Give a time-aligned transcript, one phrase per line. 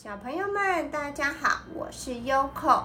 [0.00, 2.84] 小朋友们，大家好，我是 Yoko，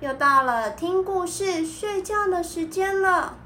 [0.00, 3.36] 又到了听故事、睡觉的时间了。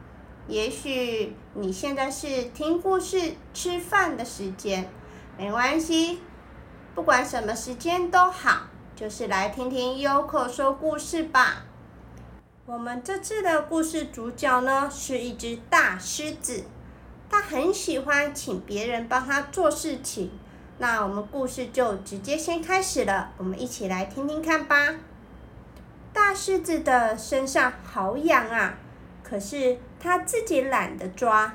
[0.46, 4.88] 也许你现在是听故事、吃饭的时间，
[5.36, 6.20] 没关系，
[6.94, 11.64] 不管什么时间都好，就是来听听 Yoko 说故事吧。
[12.66, 16.62] 我们这次的故事主角呢，是一只大狮子，
[17.28, 20.30] 它很喜欢请别人帮它做事情。
[20.80, 24.94] 那我们故事就直接先开始了，我们一起来听听看吧。
[26.12, 28.74] 大狮子的身上好痒啊，
[29.24, 31.52] 可是它自己懒得抓，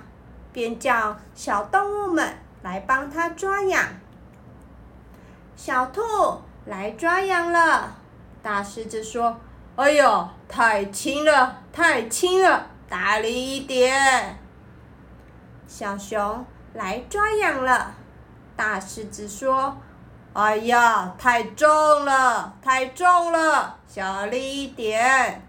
[0.52, 2.34] 便叫小动物们
[2.64, 3.88] 来帮它抓痒。
[5.55, 6.02] 小兔
[6.66, 7.95] 来抓痒了，
[8.42, 9.40] 大狮子说
[9.78, 14.38] ：“哎呦，太轻了，太轻了，大力一点。”
[15.66, 17.95] 小熊来抓痒了。
[18.56, 19.76] 大狮子说
[20.34, 21.68] ：“哎呀，太重
[22.06, 25.42] 了，太重了，小力一点。”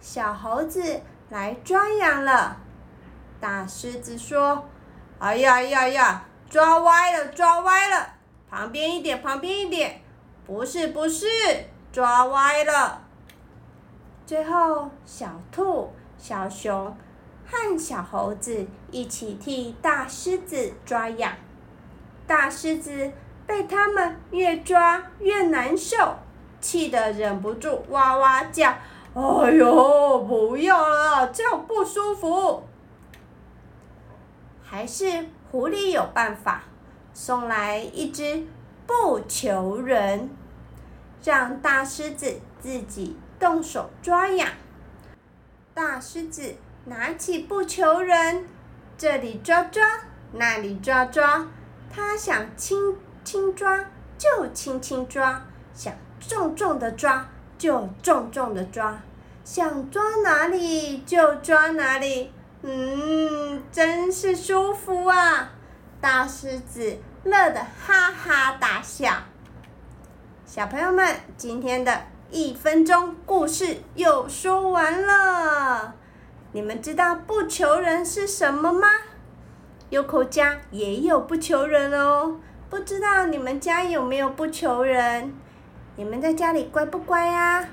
[0.00, 2.56] 小猴子来抓痒了。
[3.40, 4.64] 大狮子说
[5.18, 8.06] ：“哎呀呀呀，抓歪了，抓歪了，
[8.50, 10.02] 旁边一点，旁边一点，
[10.46, 11.26] 不是不是，
[11.92, 13.00] 抓歪了。”
[14.26, 16.96] 最后，小兔、小熊
[17.46, 21.32] 和小猴子一起替大狮子抓痒。
[22.26, 23.12] 大狮子
[23.46, 26.16] 被他们越抓越难受，
[26.60, 28.74] 气得忍不住哇哇叫
[29.14, 32.62] ：“哎呦，不要了，这样不舒服。”
[34.64, 36.64] 还是狐狸有办法，
[37.12, 38.46] 送来一只
[38.86, 40.30] 不求人，
[41.22, 44.48] 让大狮子自己动手抓痒。
[45.74, 46.54] 大狮子
[46.86, 48.44] 拿起不求人，
[48.98, 49.82] 这里抓抓，
[50.32, 51.46] 那里抓抓。
[51.90, 53.84] 他想轻轻抓
[54.18, 59.00] 就轻轻抓，想重重的抓就重重的抓，
[59.44, 65.52] 想抓哪里就抓哪里，嗯，真是舒服啊！
[66.00, 69.10] 大狮子乐得哈哈大笑。
[70.44, 75.94] 小朋友们，今天的一分钟故事又说完了，
[76.54, 78.86] 你们知道不求人是什么吗？
[79.90, 82.36] 优口家也有不求人哦，
[82.70, 85.34] 不知道你们家有没有不求人？
[85.96, 87.68] 你们在家里乖不乖呀？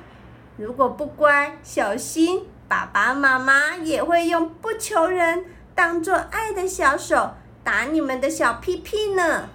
[0.57, 9.47] 如果不乖，小心爸爸妈妈也会用不求人当做爱的小手打你们的小屁屁呢。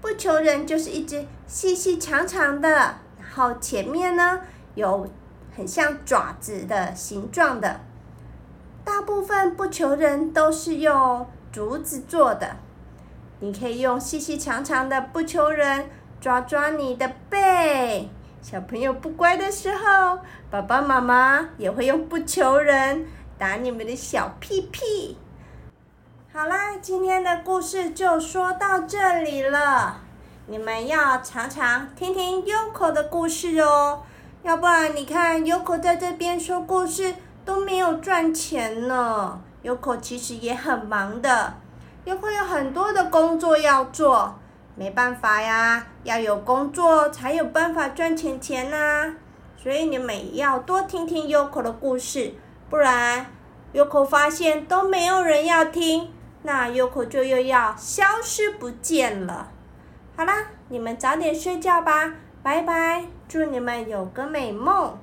[0.00, 2.70] 不求人就是一只细细长长的，
[3.18, 4.40] 然后前面呢
[4.74, 5.06] 有
[5.54, 7.82] 很像爪子的形状的。
[9.02, 11.26] 大部分不求人都是用。
[11.50, 12.56] 竹子做的，
[13.40, 15.90] 你可以用细细长长的不求人
[16.20, 18.08] 抓抓你的背。
[18.40, 25.18] 小朋友不乖的时候，爸爸妈妈也会用不求人打你们的小屁屁。
[26.32, 30.00] 好啦，今天的故事就说到这里了。
[30.46, 34.04] 你们要常常听听 Yoko 的故事哦，
[34.44, 37.16] 要不然你看 Yoko 在这边说故事
[37.96, 39.40] 赚钱呢。
[39.62, 41.54] Yoko 其实也很忙的
[42.04, 44.34] ，Yoko 有很多的工作要做，
[44.74, 49.14] 没办法呀，要有工作才有办法赚钱钱呐。
[49.56, 52.34] 所以你们要多听听 Yoko 的故事，
[52.68, 53.26] 不然
[53.72, 56.10] Yoko 发现都没有人要听，
[56.42, 59.50] 那 Yoko 就又要消失不见了。
[60.16, 64.98] 好啦，你们早点睡觉吧，拜拜，祝你们有个美梦。